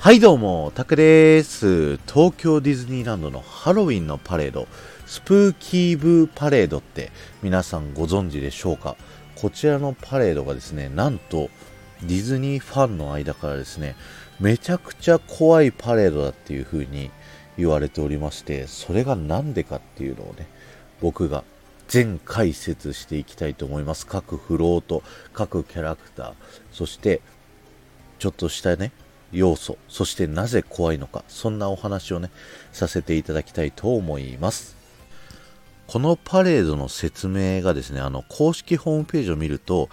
[0.00, 1.98] はいどうも、タクです。
[2.06, 4.66] 東京ディズニーランドのハロウィンのパレード、
[5.04, 7.12] スプーキーブーパレードって
[7.42, 8.96] 皆さんご存知でしょうか？
[9.36, 11.50] こちらのパレードがですね、なんと
[12.02, 13.94] ディズニーファンの間からですね、
[14.40, 17.10] めちゃくちゃ怖いパレードだっていう風に
[17.58, 20.46] 言われておりまして、それがなんでかっていうのをね、
[21.02, 21.44] 僕が
[21.88, 24.06] 全解説していきたいと思います。
[24.06, 25.02] 各フロート、
[25.34, 26.32] 各キャラクター、
[26.72, 27.20] そして
[28.18, 28.92] ちょっとしたね、
[29.32, 32.30] 要素、そしてなぜ怖いのか、そんなお話をね、
[32.72, 34.76] させていただきたいと思います。
[35.86, 39.88] このパレードの説明がですね、あの、公式ホームページを見ると、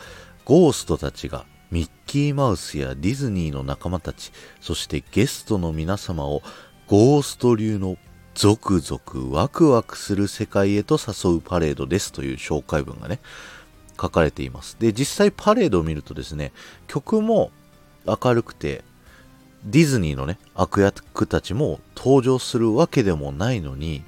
[0.45, 6.41] ゴーストたちがミッキーマウスやディズニーの仲間たち、そしてゲストの皆様を
[6.87, 7.97] ゴースト流の
[8.33, 13.19] ゾクゾクワクワクする世界へと誘うパレードですという紹介文がね、
[13.99, 14.77] 書かれています。
[14.79, 16.53] で、実際パレードを見るとですね、
[16.87, 17.51] 曲も
[18.05, 18.83] 明るくて
[19.65, 24.03] ディズニーのね、悪役たちも登場するわけでもないのに、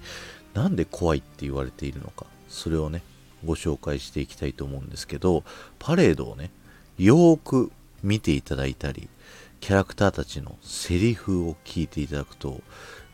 [0.53, 3.02] なんで怖いって言われているのか、それをね、
[3.45, 5.44] ご紹介していきたいと思うんですけど、
[5.80, 6.52] パレードをね、
[6.97, 7.72] よーく
[8.03, 9.09] 見ていただいたり、
[9.59, 12.61] キャラクターたちのセリフを聞いていただくと、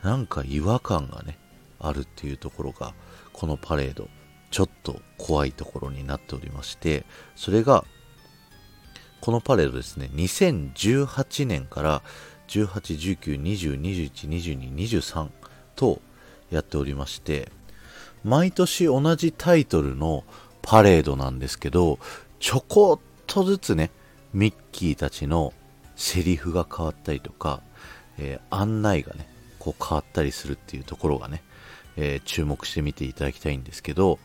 [0.04, 1.38] なんか違和感がね、
[1.80, 2.94] あるっていうところが、
[3.34, 4.08] このパレード、
[4.52, 7.86] ちょっと怖いところになっておりまして、それが、
[9.26, 12.04] このパレードですね、2018年から
[12.48, 15.30] 18、19、20、21、22、23
[15.76, 16.00] と
[16.52, 17.52] やっておりまして、
[18.24, 20.26] 毎年同じタイトルの
[20.62, 21.98] パレードなんですけど、
[22.40, 23.90] ちょこっとずつね、
[24.32, 25.54] ミッキーたちの
[25.96, 27.64] セリフが変わったりとか、
[28.20, 31.42] えー、案内がね、こう変わったりするっていうところがね、
[31.98, 34.20] えー、注目してみていただきたいんですけど、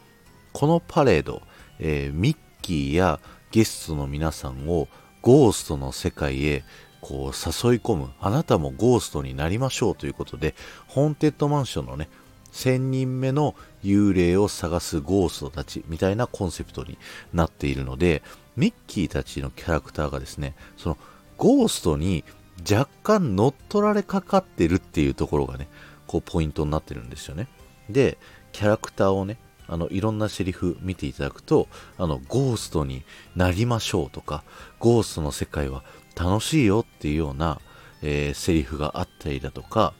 [0.52, 1.40] このパレード、
[1.78, 3.18] えー、ミッキーや
[3.50, 4.88] ゲストの皆さんを
[5.22, 6.64] ゴーストの世界へ
[7.00, 10.54] こう誘い込む、あなたもゴーストになりましょうということで、
[10.86, 12.08] ホーンテッドマンションのね、
[12.52, 16.98] 1000人目の幽霊を探すゴーストたちみたいなコンセプトに
[17.32, 18.22] なっているので、
[18.56, 20.98] ミッキーたちのキャラクターがですね、その
[21.36, 22.24] ゴーストに
[22.70, 25.68] 若干乗っ取られかかってるっていうところがね、
[26.06, 27.48] こうポイントになってるんですよね。
[27.88, 28.18] で、
[28.52, 29.38] キャラクターをね、
[29.70, 33.04] あの、いろんなセリフ見ていただくと、あの、ゴーストに
[33.36, 34.42] なりましょうとか、
[34.80, 35.84] ゴーストの世界は
[36.16, 37.60] 楽しいよっていうような、
[38.02, 39.94] えー、セリフがあったりだとか、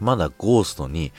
[0.00, 1.12] まだゴーストに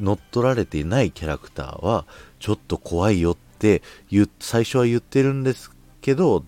[0.00, 2.06] 乗っ取られていないキャラクターは、
[2.38, 6.44] ちょっと怖いよって言、最初は言ってるんですけど、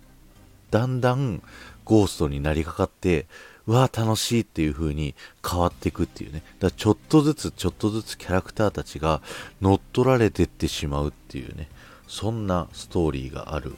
[0.70, 1.42] だんだん
[1.84, 3.26] ゴーストになりかかって、
[3.70, 5.14] うわ楽しいっていう風に
[5.48, 6.42] 変わっていくっていうね。
[6.58, 9.22] だからちょっとずつちょっとずつキャラクターたちが
[9.62, 11.69] 乗っ取られてってしまうっていうね。
[12.08, 13.72] そんなストーリーがある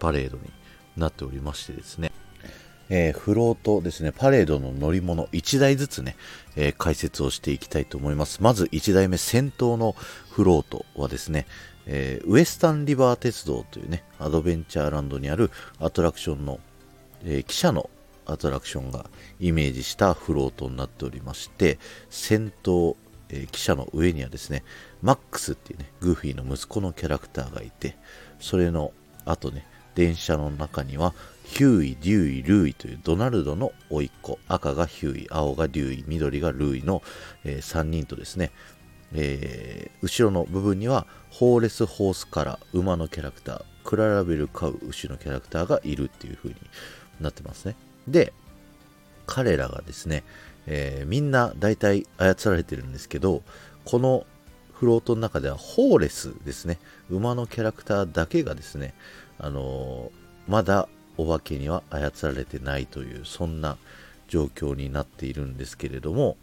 [0.00, 0.42] パレードに
[0.96, 2.10] なっておりましてですね。
[2.88, 6.16] えー、フロートですね、パレードの乗り物1台ずつね、
[6.56, 8.42] えー、解説をしていきたいと思います。
[8.42, 9.94] まず1台目、先頭の
[10.28, 11.46] フロートはですね、
[11.86, 16.58] えー、ウエスタンリバー鉄道というね、アドベンチャーランドにあるアトラクションの、
[17.24, 17.90] え汽車の
[18.26, 19.06] アトラクションが
[19.40, 21.78] イメージしたフロートになっておりまして、
[22.10, 22.96] 先頭、
[23.28, 24.62] え汽車の上にはですね、
[25.02, 27.96] マックスっていうね、グーフィーの息子のキャラクターがいて、
[28.38, 28.92] それの
[29.24, 37.02] 後ね、電車の中にはヒューイ、デューイ、ルーイというドナルドの甥っ子、赤がヒューイ、青がデューイ、緑がルーイの、
[37.44, 38.50] えー、3人とですね、
[39.14, 46.56] えー、後ろの部分にはホーレス・ホースカラー、馬のキャラクター、クララベル・カウ、牛のキャラクターがいるっていう風に
[47.20, 47.76] なってますね。
[48.08, 48.32] で、
[49.26, 50.24] 彼らがですね、
[50.66, 53.42] えー、みんな大体操られてるんですけど、
[53.84, 54.26] この
[54.72, 56.78] フロートの中ではホーレスですね、
[57.10, 58.94] 馬のキャラクターだけがですね、
[59.38, 63.76] あのー、まだお化けには操られてないというそんな
[64.28, 66.36] 状況になっているんですけれども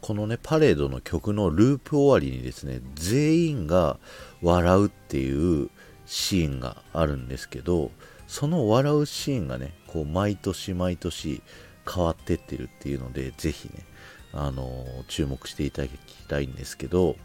[0.00, 3.98] このねパレードの曲のループ終わりにですね全員が
[4.42, 5.70] 笑うっていう
[6.06, 7.90] シーンがあるんですけど
[8.28, 11.42] その笑うシーンがねこう毎年毎年
[11.90, 13.84] 変わってってるっていうのでぜひね
[14.32, 15.96] あのー、注目していただき
[16.28, 17.16] たいんですけど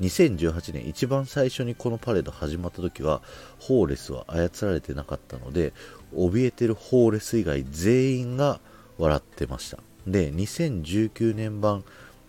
[0.00, 3.22] 2018年一番最初にこのパレード始まった時は
[3.60, 5.72] ホーレスは操られてなかったので
[6.12, 8.60] 怯えてるホーレス以外全員が
[8.98, 9.78] 笑ってました。
[10.06, 11.84] で2019年版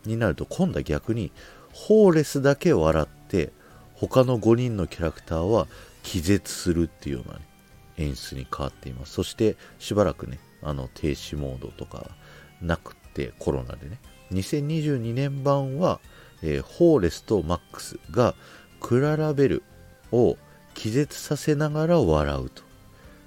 [0.06, 1.32] になると今度は逆に
[1.72, 3.52] ホーレスだけ笑って
[3.96, 5.68] 他の5人のキャラクターは
[6.04, 7.46] 気絶するっていうような、ね、
[7.98, 12.10] 演出に変わっていますそしてしばらくねあの停止モードとか
[12.62, 14.00] なくてコロナでね
[14.32, 16.00] 2022年版は
[16.44, 18.36] えー、ホーレスとマックスが
[18.82, 19.64] クララベル
[20.12, 20.38] を
[20.76, 22.62] 気絶させながら笑うと。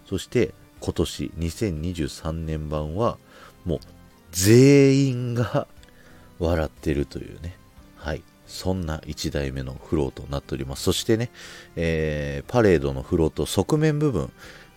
[0.07, 3.19] そして今年2023年版は
[3.65, 3.79] もう
[4.31, 5.67] 全員が
[6.39, 7.57] 笑ってるというね。
[7.97, 8.23] はい。
[8.47, 10.83] そんな1台目のフロートになっております。
[10.85, 11.31] そしてね、
[11.77, 14.31] えー、パレードのフロート側面部分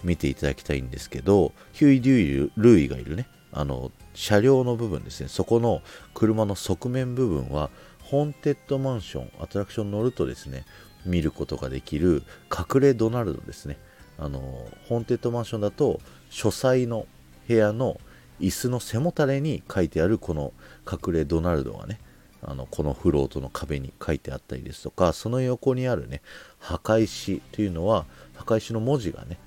[0.03, 5.81] 見ていただきたいんですけど、ヒューイ・デュイ・ルーイがいるね、あの、車両の部分ですね、そこの
[6.13, 7.69] 車の側面部分は、
[8.03, 10.65] ホーンテッドマンション、アトラクション乗るとですね、
[11.05, 13.77] 見ることができる隠れドナルドですね。
[14.17, 14.39] あの、
[14.87, 15.99] ホーンテッドマンションだと、
[16.29, 17.05] 書斎の
[17.47, 17.99] 部屋の
[18.39, 20.53] 椅子の背もたれに書いてあるこの
[20.89, 21.99] 隠れドナルドがね、
[22.41, 26.21] あのこのフロートの壁に書いてあったりですとか、その横にあるね、
[26.59, 28.05] 墓石というのは、
[28.35, 29.37] 墓石の文字がね、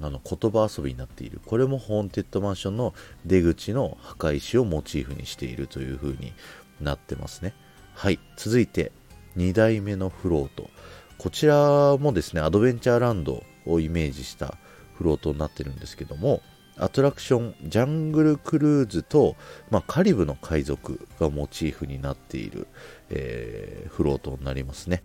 [0.00, 1.40] あの言葉遊びになっている。
[1.44, 2.94] これもホーンテッドマンションの
[3.26, 6.32] 出口の墓石をモチーフにしているという風に
[6.80, 7.54] なってますね。
[7.94, 8.18] はい。
[8.36, 8.92] 続いて、
[9.36, 10.70] 2代目のフロート。
[11.18, 14.56] こちらもですね、アドベンチャーランドをイメージした
[14.94, 16.42] フロートになってるんですけども、
[16.78, 19.36] アトラクション、ジャングルクルーズと、
[19.70, 22.68] まあ、カリブの海賊がモチーフになっている、
[23.10, 25.02] えー、フロートになりますね。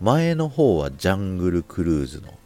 [0.00, 2.38] 前の方はジャングルクルーズの、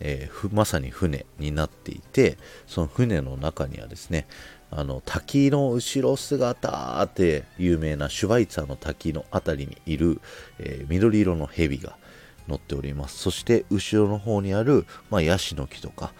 [0.00, 4.26] えー、まさに船になっていて、その船の中にはですね、
[4.70, 10.20] あの滝の後ろ姿って有名なシュバイツァーの滝の辺りにいる、
[10.58, 11.96] えー、緑色の蛇が
[12.48, 13.18] 乗っております。
[13.18, 16.12] そして後ろの方にある、まあ、ヤシの木とか、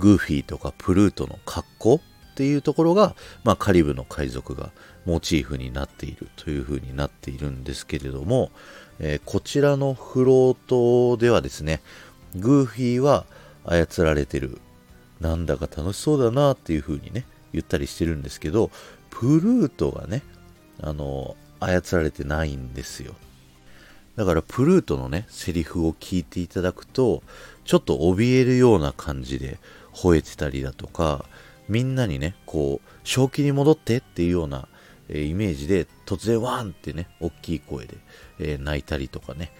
[0.00, 2.00] グーフィーとかプルートの格好っ
[2.34, 3.14] ていうところが、
[3.44, 4.70] まあ、カリブの海賊が
[5.04, 8.50] モチーフになっているというふうになっているんですけれども、
[8.98, 11.80] えー、こちらのフロートではですね、
[12.34, 13.26] グーフィーは
[13.64, 14.58] 操られてる。
[15.20, 18.70] なんだか楽しそうだなっていうふうにね、言ったりしてるんですけど、
[19.10, 20.22] プルートがね、
[20.80, 23.14] あの、操られてないんですよ。
[24.16, 27.22] だからプルートのね、セリフを聞いていただくと、
[27.64, 29.58] ちょっと怯えるような感じで
[29.94, 31.24] 吠えてたりだとか、
[31.68, 34.68] みんなにね、こう、正気に戻ってっていうような、
[35.08, 37.86] イメージで、突然ワンってね、大きい声
[38.38, 39.52] で、泣いたりとかね、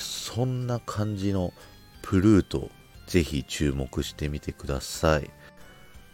[0.00, 1.52] そんな感じの
[2.02, 2.70] プルート、
[3.06, 5.30] ぜひ注目してみてください。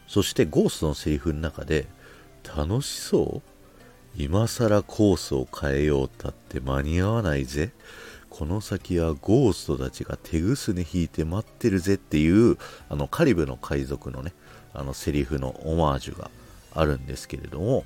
[0.07, 1.87] そしてゴーストのセリフの中で、
[2.57, 3.51] 楽しそう？
[4.17, 7.73] 今更コースを変えようったって間に合わないぜ？
[8.31, 12.57] この先はゴーストたちが手ぐすね引いて待ってるぜっていう
[12.89, 14.33] あのカリブの海賊のね
[14.75, 16.31] あのセリフのオマージュが
[16.75, 17.85] あるんですけれども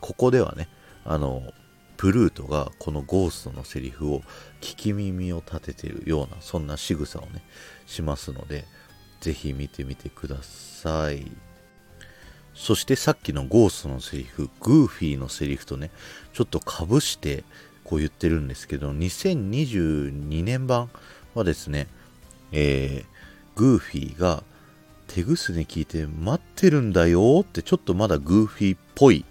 [0.00, 0.68] ここではね
[1.04, 1.42] あの
[1.96, 4.20] プルートがこのゴーストのセリフを
[4.60, 7.42] 聞き耳を立ててるようなそんな仕草をね
[7.86, 8.64] しますので
[9.20, 11.30] ぜひ見てみてください。
[12.54, 15.90] そしてさっきのゴーストのセリフグーフィーのセリフとね
[16.32, 17.44] ちょっとかぶして
[17.90, 20.90] こう言ってるんですけど、2022年版
[21.34, 21.88] はですね、
[22.52, 24.44] えー、グーフィーが
[25.08, 29.24] 手ぐすね聞いて待ってるんだよってちょっとまだグーフィーっぽい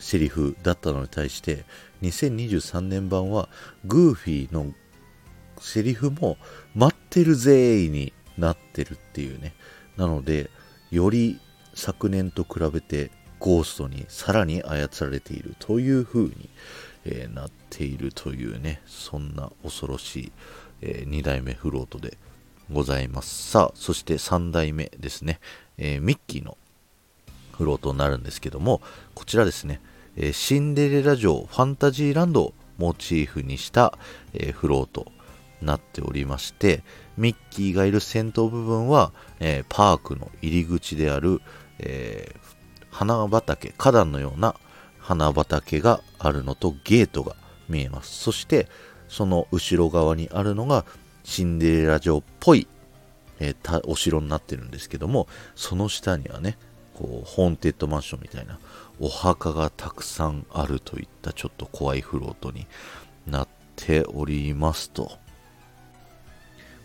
[0.00, 1.64] セリフだったのに対して、
[2.02, 3.48] 2023年版は
[3.84, 4.72] グーフィーの
[5.60, 6.36] セリフも
[6.74, 9.54] 待ってるぜーになってるっていうね。
[9.96, 10.50] なので、
[10.90, 11.38] より
[11.74, 16.50] 昨年と比べてゴーストにさらに操られているという風に、
[17.04, 20.32] えー、なっているというね、そんな恐ろしい、
[20.80, 22.16] えー、2代目フロートで
[22.72, 23.50] ございます。
[23.50, 25.40] さあ、そして3代目ですね、
[25.78, 26.56] えー、ミッキーの
[27.52, 28.80] フロートになるんですけども、
[29.14, 29.80] こちらですね、
[30.16, 33.98] えシンデレラ城ファンタジーランドをモチーフにした、
[34.32, 35.06] えフロート
[35.60, 36.82] なっておりまして、
[37.16, 41.40] ミッキーがいる先頭部分は、えパークの入り口である、
[41.78, 42.34] え
[42.90, 44.54] 花畑、花壇のような
[45.04, 47.36] 花畑があるのとゲートが
[47.68, 48.22] 見えます。
[48.22, 48.68] そして
[49.08, 50.86] その後ろ側にあるのが
[51.24, 52.66] シンデレラ城っぽい、
[53.38, 56.56] えー、お城になってるんですけども、その下にはね、
[56.94, 58.58] こう、ホーンテッドマンションみたいな
[58.98, 62.66] お墓がたくさんあるといったちょっと怖いフロートに
[63.26, 65.12] なっておりますと。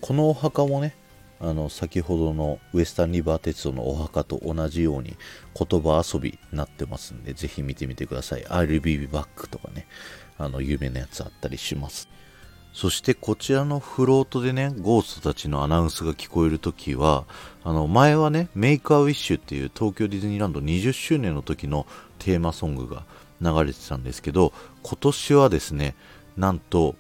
[0.02, 0.96] このお墓もね、
[1.42, 5.16] あの先ほどのウエスタンリバー鉄道のお墓と同じように
[5.56, 8.44] 言葉遊びになってますんで、ぜひ見てみてください。
[8.44, 9.88] I'll be back とかね、
[10.38, 12.10] あの有名なやつあったりします。
[12.74, 17.26] そしてこちらのフロートでね、ゴーストたちのアナウンスが聞こえるときは、
[17.64, 21.88] あの前はね、メイクアウィッシュっていう東京ディズニーランド20周年の時の
[22.20, 23.06] テーマソングが
[23.42, 24.54] 流れてたんですけど、
[24.84, 25.96] 今年はですね、
[26.38, 26.96] なんと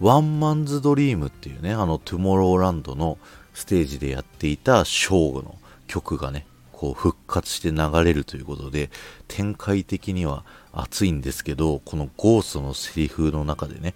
[0.00, 3.18] ワンマンズドリームっていうね、あの、トゥモローランドの
[3.52, 8.90] ステージでやっていたショーの曲がね、こう復活して流れるということで、
[9.28, 13.94] 展開的には熱いんですけど、このゴーストのセリフの中でね、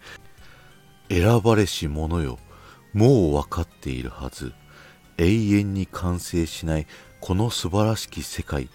[1.09, 2.39] 選ばれし者よ、
[2.93, 4.53] もう分かっているはず。
[5.17, 6.87] 永遠に完成しない
[7.21, 8.69] この素晴らしき世界。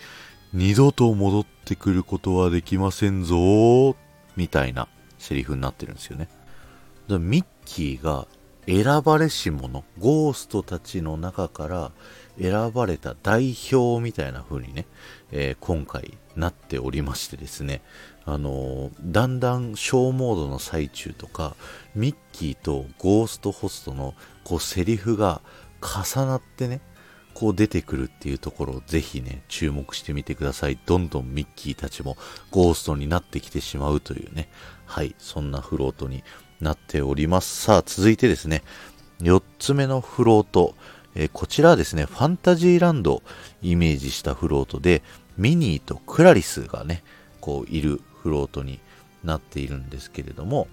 [0.52, 3.96] 二度と戻ってくることはできませんぞ
[4.36, 4.88] みたいな
[5.20, 6.28] セリフになってるんですよね。
[7.18, 8.28] ミッキーが
[8.68, 11.92] 選ばれし者、ゴーストたちの中から
[12.39, 14.86] 選ばれた代表みたいな風にね、
[15.32, 17.82] えー、今回なっておりましてですね、
[18.25, 21.56] あのー、だんだんショーモードの最中とか、
[21.96, 24.13] ミッキーとゴーストホストの
[24.44, 25.42] こうセリフが
[25.82, 26.82] 重なってね、
[27.34, 30.78] こう出てくるっていうところをぜひね、注目してみてください。
[30.86, 32.18] どんどんミッキーたちも
[32.51, 34.50] ゴーストになってきてしまうというね、
[34.86, 36.24] はい、そんなフロートに
[36.62, 37.63] なっております。
[37.63, 38.63] さあ、続いてですね、
[39.22, 40.75] 4つ目のフロート。
[41.16, 43.24] えー、こちらはですね、ファンタジーランドを
[43.62, 45.01] イメージしたフロートで、
[45.38, 47.04] ミニーとクラリスがね、
[47.39, 48.80] こういるフロートに
[49.24, 50.68] なっているんですけれども、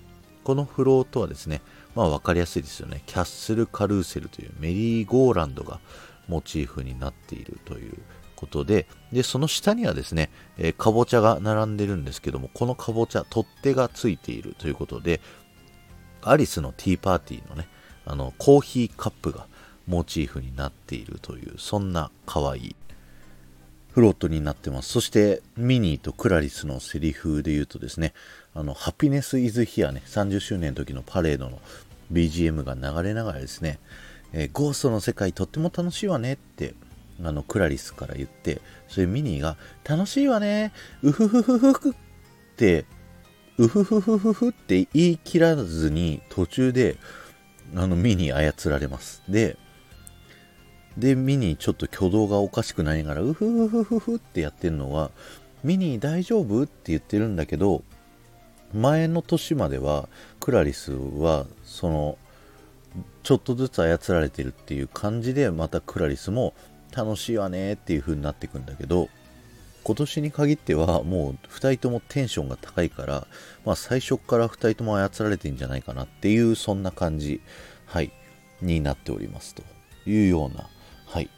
[0.45, 1.63] このフロートはですね、
[1.95, 3.03] まあ分かりやすいですよね。
[3.07, 5.81] キャッスルカルーセルというメリーゴーランドが
[6.29, 7.95] モチーフになっているという
[8.37, 15.21] ことで、で、その下にはですね、えー、かぼちゃが並んでるんですけども、このかぼちゃ、取っ手がついているということで、
[16.31, 17.69] アリスのティーパーティーのね、
[18.05, 19.47] あの、コーヒーカップが
[19.87, 22.77] モチーフになっているという、そんな可愛い
[23.97, 24.91] フロートになってます。
[24.91, 28.13] そして、ミニーとクラリスのセリフで言うとですね、
[28.55, 31.61] あの、ハピネス・イズ・ヒアね、30周年の時のパレードの
[32.13, 33.79] BGM が流れながらですね、
[34.35, 36.75] えー、ゴーストの世界とっても楽しいわねって、
[37.25, 41.95] あの、クラリスから言って、それミニーが、楽しいわね、うふふふふふっ
[42.57, 42.85] て、
[43.59, 46.97] うふふふふふって言い切らずに、途中で、
[47.75, 49.23] あの、ミニー操られます。
[49.29, 49.57] で、
[50.97, 55.11] で、ミニちょっと挙動がおかしくなりながら、うふふふふふってやってるのは、
[55.65, 56.63] ミニ大丈夫？
[56.63, 57.83] って言ってるんだけど、
[58.75, 60.09] 前の年までは、
[60.41, 62.19] クラリスは、その、
[63.23, 66.55] ちょっとずつ操られてるっていう感じで、またクラリスも
[66.95, 69.09] 楽しいわねっていう風になっていくんだけど、
[69.87, 73.29] 今年に限ってはもう2人ともテンションが高いから、
[73.65, 77.41] まあ最初から2人とも操られてんじゃないかなっていうそんな感じ、
[77.85, 78.11] はい、
[78.61, 79.63] になっておりますと
[80.05, 80.69] いうような、
[81.07, 81.31] はい、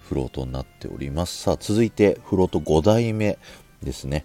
[0.00, 1.42] フロートになっております。
[1.42, 3.38] さあ続いてフロート5代目
[3.82, 4.24] ですね。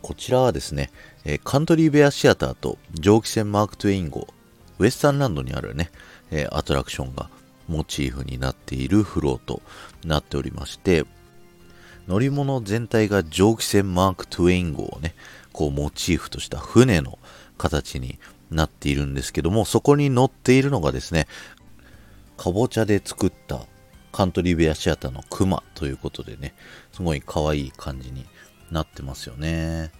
[0.00, 0.90] こちらはですね、
[1.26, 4.28] えカントリーベアシアターと蒸気船マーク・トゥエイン号
[4.78, 5.90] ウエスタンランドにあるね、
[6.30, 7.28] え、アトラクションが
[7.66, 9.60] モチーフになっているフロート
[10.02, 11.04] になっておりまして、
[12.08, 15.14] 乗り物全体が蒸気船マーク・トゥエイン号をね、
[15.52, 17.18] こうモチーフとした船の
[17.58, 18.18] 形に
[18.50, 21.28] なっているんですけども、そこに乗っているのがですね、
[22.38, 23.60] かぼちゃで作った
[24.10, 26.54] カントリーベアシアターのクマということでね、
[26.92, 28.24] すごい可愛い感じに
[28.70, 29.92] なってますよね。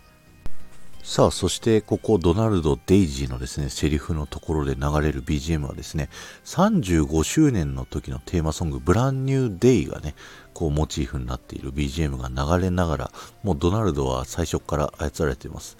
[1.09, 6.11] さあ、そしてここドナルド・デイジーのですね、セリフのところで流れる BGM はですね、
[6.45, 10.15] 35周年の時のテーマソング、ブランニュー・デイがね、
[10.53, 13.11] こうモチーフになっている BGM が流れながら、
[13.43, 15.79] もうドナルドは最初から操られています。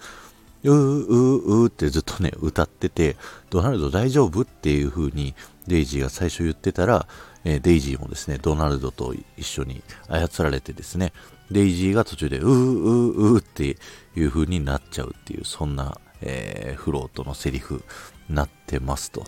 [0.63, 3.15] うーうーうーってずっとね、歌ってて、
[3.51, 5.35] ドナルド大丈夫っていう風に
[5.67, 7.07] デイジーが最初言ってたら、
[7.43, 11.13] えー、デイジーもですね、ドナルドと一緒に操られてですね、
[11.51, 13.77] デイジーが途中でうーうーうーって
[14.15, 17.83] いう風になっちゃうっていう、そんな、えー、フロートのセリフ
[18.29, 19.23] になってますと。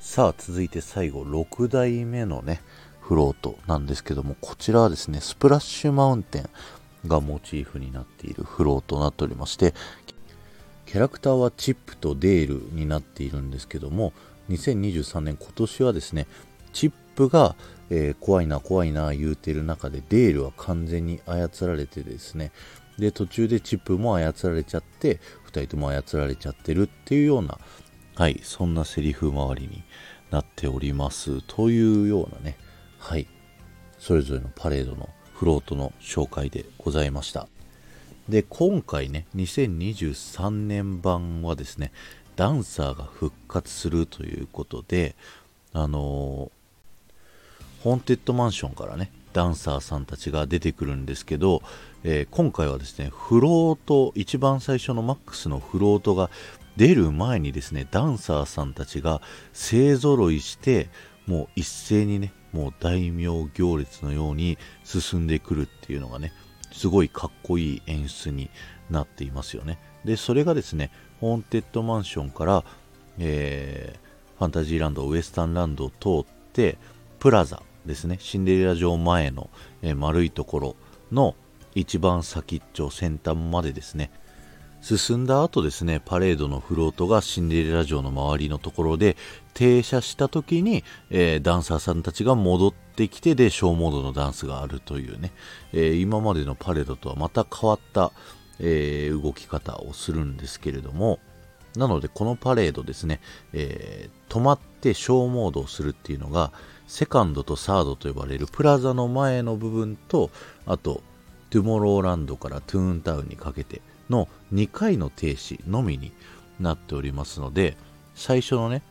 [0.00, 2.60] さあ、続いて最後、6台目のね、
[3.00, 6.48] フロートなんですけども、こちらはですね、スプラッシュマウンテン
[7.06, 9.74] がモチーフになっているフロートとなっておりまして、
[10.86, 14.12] キャラクターはチップとデールになっているんですけども、
[14.50, 16.26] 2023年今年はですね、
[16.72, 17.56] チップが、
[17.90, 22.52] えー、怖いな怖いな言うてる中でデールは完全に操られてですね。
[22.98, 27.58] で途中でチップも操られちゃって2人とも操られちゃってるっていうような
[28.14, 29.82] はいそんなセリフ周りに
[30.30, 31.42] なっております。
[31.46, 32.56] というようなね
[32.98, 33.26] はい
[33.98, 37.48] それぞれのパレードのフロートの紹介でございました。
[38.28, 41.92] で今回ね2023年版はですね
[42.36, 45.14] ダンサーが復活するということで
[45.72, 46.50] あの
[47.84, 51.62] ホーンテッドマンションからね、ダンサーさんたちが出てくるんですけど、
[52.02, 56.30] えー、今回はですね、フロート、一番最初のマックスのフロートが
[56.78, 59.20] 出る前にですね、ダンサーさんたちが
[59.52, 60.88] 勢ぞろいして、
[61.26, 66.32] もう一斉にね、もう大名行列のように進んでくるっていうのがね、
[66.72, 68.48] すごいかっこいい演出に
[68.88, 69.78] なっていますよね。
[70.06, 72.64] で、それがですね、ホーンテッドマンションから、
[73.18, 76.78] えー、ファンタジーランド、ウエスタンランドを通って、
[77.18, 79.50] プラザ、ですね、シンデレラ城前の、
[79.82, 80.76] え、丸いところ
[81.12, 81.34] の
[81.74, 84.10] 一番先っちょ先端までですね、
[84.84, 89.16] 進んだ後ですね、パレードのフロートがシンデレラ城の周りのところで
[89.54, 95.32] 停車した時に、えー、ダンサーさんたちが戻ってきてで、ショーモードのダンスがあるというね、
[95.72, 98.12] えー、今までのパレードとはまた変わった、
[98.60, 101.18] えー、動き方をするんですけれども、
[101.76, 103.20] なのでこのパレードですね、
[103.54, 106.52] え止まってショーモードをするっていうのが、
[106.86, 110.30] セカンドとサードと呼ばれるプラザの前の部分と、
[110.66, 111.02] あと、
[111.50, 116.12] トゥモローランドからトゥーンタウンにかけて、の2回の停止のみに
[116.60, 117.76] なっておりますので、
[118.14, 118.82] 最初のね、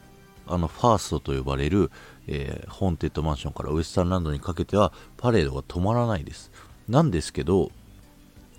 [0.47, 1.91] あのファーストと呼ばれる、
[2.27, 6.51] えー、ホーンテッドマンションからウエスタンランドにかけてはパレードが止まらないです。
[6.87, 7.71] なんですけど、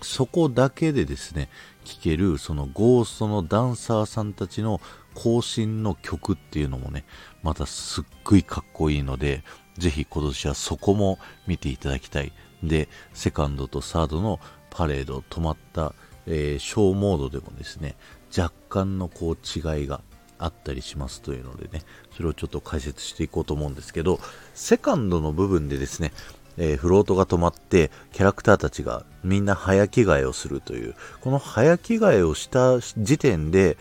[0.01, 1.49] そこだけでですね、
[1.83, 4.81] 聴けるそのゴーストのダンサーさんたちの
[5.15, 7.05] 更新の曲っていうのもね、
[7.41, 9.43] またすっごいかっこいいので、
[9.77, 11.17] ぜひ今年はそこも
[11.47, 12.31] 見ていただきたい。
[12.63, 15.95] で、セカンドとサードのパレード止まった
[16.27, 17.95] えー、ショーモードでもですね、
[18.35, 20.01] 若干のこう違いが
[20.37, 21.83] あったりしますというのでね、
[22.15, 24.19] それをちょっと解説していこうと思うんですけど、
[24.53, 26.11] セカンドの部分でですね、
[26.57, 33.77] えー、フロートが止まって、キャラクターたちがみんな早着替えをするという、この早着替えをした時点で、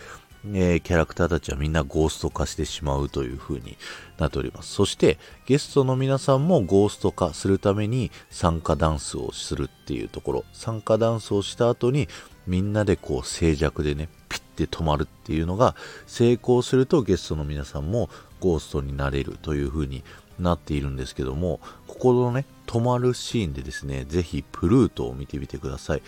[0.52, 3.78] えー、キャラクターたちはみんなゴースト化してしまうという風に
[4.18, 4.72] なっております。
[4.72, 12.08] そしてゲストの皆さんもゴースト化するために参加ダンスをするっていうところ、参加ダンスをした後に
[12.46, 15.74] みんなでこう静寂でね、ピッて止まるっていうのが
[16.06, 18.10] 成功するとゲストの皆さんも
[18.40, 20.04] ゴーストになれるという風に
[20.38, 26.02] なっているんですけども、ここのね、止まるシーンでですね、ぜひプルートを見てみてください。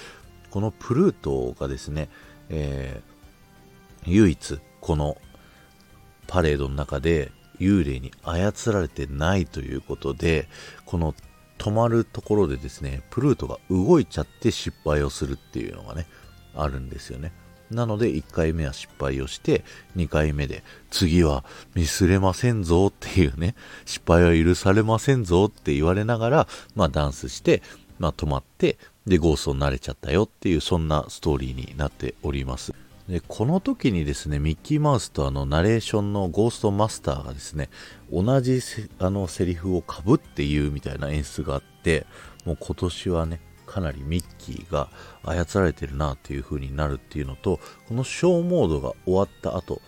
[0.50, 2.08] このプルートがですね、
[2.48, 3.15] えー、
[4.06, 5.16] 唯一この
[6.26, 10.48] パレードの中で幽霊に操られてないということで、
[10.84, 11.14] この
[11.58, 16.06] 止まるところでですね、プルートが動いちゃって失敗をするっていうのがね、
[16.54, 17.32] あるんですよね。
[17.70, 19.64] なので1回目は失敗をして
[19.96, 21.44] 2回目で次は
[21.74, 27.62] ミスれませんぞっていうね失敗は許されませんぞって言われながらまあダンスして
[27.98, 32.72] まあ止まってでゴーストになれちゃったよっていうそんなストーリーになっております
[33.08, 37.68] でこの時にですねミッキーマウスとあのナレーションのゴーストマスターがですね
[38.12, 38.60] 同じ
[38.98, 42.06] あのセリフをかぶって言うみたいな演出があって
[42.44, 44.88] もう今年はねかなりミッキーが
[45.22, 49.82] 操られてるなっていう風になるっていうのと、このショーモードが終わった後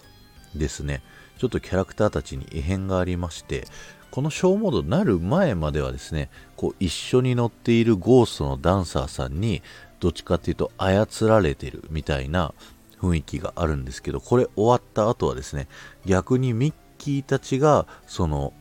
[0.55, 1.03] ですね、
[1.39, 3.65] ちょっとキャラクターたちに異変がありまして、
[4.11, 9.63] このショーモードになる前まではですね、こう一緒に乗っているゴーストのダンサーさんに、
[10.01, 12.55] どっちかっていうと操られてるみたいな
[13.01, 15.69] 雰囲気があるんですけど、これ終わった後はですね、
[16.05, 18.53] 逆にミッキーたちが、その、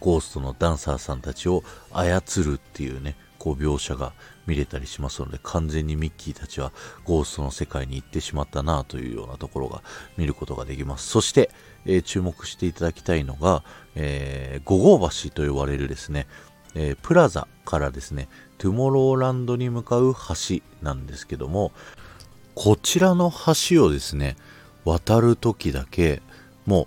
[0.00, 4.12] ゴーストのダンサーさんたちを操るっていうね、こう描写が
[4.46, 6.72] 見れたりしますので、完全にミッキーたちは
[7.04, 9.82] ゴーストの世界に行ってしまったなというようなところが
[10.16, 11.06] 見ることができます。
[11.08, 11.50] そして、
[11.86, 13.62] えー、注目していただきたいのが、
[13.94, 16.26] えー、五号橋と呼ばれるですね、
[16.74, 21.72] えー、プラザからですね、トゥモローランドに向かう橋なんですけども、
[22.62, 23.32] こちらの
[23.70, 24.36] 橋をですね、
[24.84, 26.20] 渡るときだけ、
[26.66, 26.86] もう、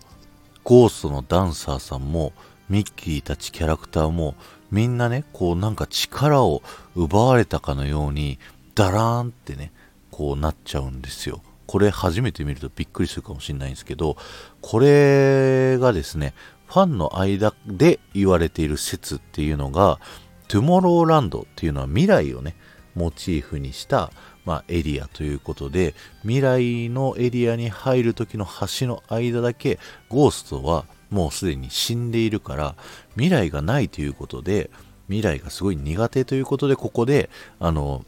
[0.64, 2.32] ゴーストのダンサーさんも、
[2.70, 4.36] ミッキーたちキャラクターも
[4.70, 6.62] みんなね、こうなんか力を
[6.94, 8.38] 奪われたかのように、
[8.76, 9.72] ダラーンってね、
[10.12, 11.42] こうなっちゃうんですよ。
[11.66, 14.16] これ初めて見るとびっくりするかもしれないんですけど、
[14.62, 16.36] これがですね、
[16.68, 20.00] ファンの間で言われている説っていうのが、
[20.48, 22.56] トゥモローランドっていうのは未来をね、
[22.94, 24.12] モチーフにした、
[24.46, 29.80] まあ、エリアということで、未来のエリアに入る時の橋の間だけ、
[30.10, 32.76] ゴーストはもうすでに死んでいるから、
[33.12, 34.70] 未来がないということで、
[35.08, 37.30] 未来がすごい苦手ということで、ここで、
[37.60, 38.06] あの、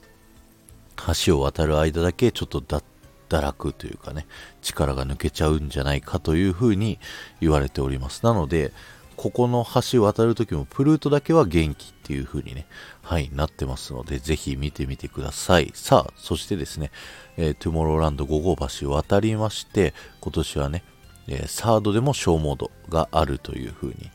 [1.24, 2.84] 橋を渡る間だけちょっと脱
[3.30, 4.28] 落というかね、
[4.62, 7.00] 力が抜けちゃうんじゃないかというふうに
[7.42, 8.24] 言われております。
[8.24, 8.72] なので、
[9.16, 12.68] ここの橋渡るときもプルートだけは元気っていう風にね、
[13.06, 15.72] はい、なってますので、ぜひ見てみてください。
[15.76, 16.90] さあ、そしてですね、
[17.38, 20.84] えー、トゥモローランド5号橋渡りまして、今年はね、
[21.28, 24.10] えー、サードでも小モードがあるという風に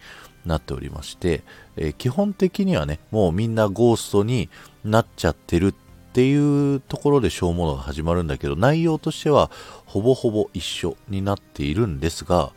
[0.45, 1.45] なっておりまして、
[1.77, 4.51] えー、基本的にはね、もうみんなゴーストに
[4.85, 5.75] なっちゃってるっ
[6.13, 9.53] ていうところで小モードが始まるんだけど、内容としては
[9.87, 12.51] ほぼほぼ一緒になっているんですが、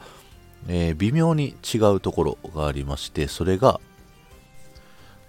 [0.68, 3.80] えー、微妙に違うところがありまして、それが、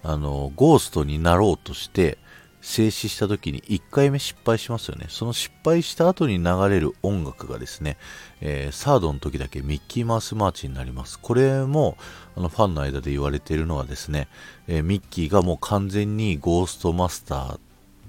[0.05, 2.17] あの、ゴーストになろうとして、
[2.61, 5.05] 静止した時に1回目失敗しますよね。
[5.09, 7.97] その失敗した後に流れる音楽がですね、
[8.41, 11.19] えー、サードの時だけミッキーマウスマーチになります。
[11.19, 11.95] これも
[12.35, 14.27] あのファンの間で言われているのはですね、
[14.67, 17.59] えー、ミッキーがもう完全にゴーストマスター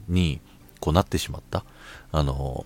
[0.09, 0.41] に
[0.81, 1.63] こうなってしまった。
[2.11, 2.65] あの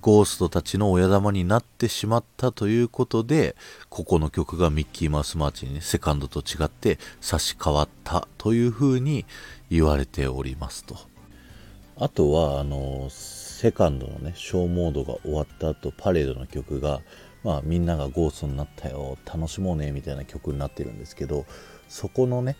[0.00, 3.54] ゴーストたちの親玉になってしまったということで、
[3.88, 9.26] ここの曲がミッキーマウスマーチにね、セカンドと違って差し替わったというふうに
[9.70, 10.96] 言われておりますと。
[11.96, 17.02] あとは、あの、セカンドのね、ショーモードが終わった後、パレードの曲が、
[17.44, 21.44] まあみんながゴーストになったよ、楽しもうね、みたいな曲になってるんですけど、
[21.88, 22.56] そこのね、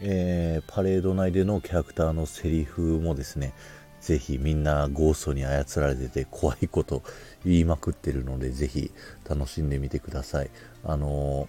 [0.00, 3.54] えー、パレード内でのキャラクターのセリフもですね、
[4.02, 7.02] ぜひみんなゴーストに操られてて怖いこと
[7.46, 8.90] 言いまくってるので、ぜひ
[9.28, 10.50] 楽しんでみてください。
[10.84, 11.46] あのー、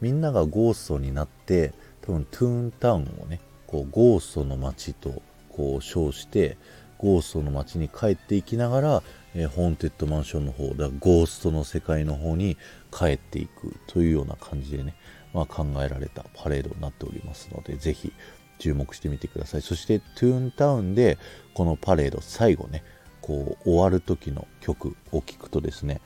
[0.00, 6.56] みんながゴーストになって、多分トゥーンタウンをね、こうゴーストの街とこう称して、
[6.98, 9.02] ゴーストの街に帰っていきながら、
[9.34, 12.56] えー、ホーンテッドマンションの方、だゴーストの世界の方に
[12.92, 14.94] 帰っていくというような感じでね、
[15.34, 18.12] まあ、考えられたパレードになっておりますので、ぜひ
[18.58, 19.62] 注目してみてください。
[19.62, 21.18] そして、トゥーンタウンで、
[21.54, 22.82] このパレード、最後ね、
[23.20, 26.00] こう、終わる時の曲を聴くとですね、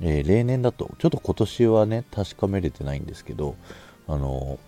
[0.00, 3.56] えー、例年だと、ちょっと今年はね、確かめれてないんですけど、
[4.08, 4.58] あの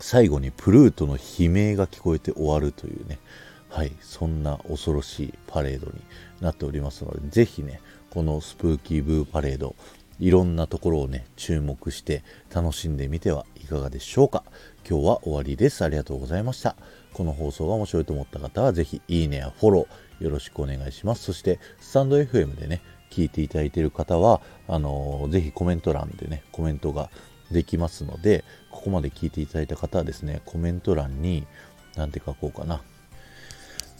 [0.00, 3.20] 最後にプルートの悲鳴が聞こえて終わるというね、
[3.68, 5.92] はい、そんな恐ろしいパレードに
[6.40, 9.76] なっておりますので、ぜひね、このスプーキーブーパレード、
[10.22, 12.22] いろんなところをね、注目して
[12.54, 14.44] 楽しんでみてはいかがでしょうか。
[14.88, 15.82] 今日は終わりです。
[15.84, 16.76] ありがとうございました。
[17.12, 21.24] この放送が面白いと思った方は、ぜひいいねやフォローよろしくお願いします。
[21.24, 27.10] そして、スタンド FM でね、聞いていただいている方は、あのー、ぜひコメント欄でね、コメントが
[27.50, 31.48] できますので、ここまで聞いていただいた方はですね、コメント欄に、
[31.96, 32.80] なんて書こうかな。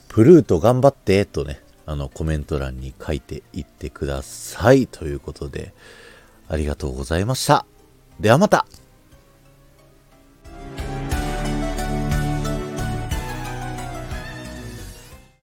[0.07, 4.87] プルート頑張ってとね、あのコメント欄に書いていってください。
[4.87, 5.75] ということで、
[6.49, 7.67] ありがとうございました。
[8.21, 8.67] ではまた